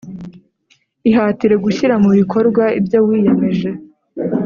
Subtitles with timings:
[1.09, 3.69] Ihatire gushyira mu bikorwa ibyo wiyemeje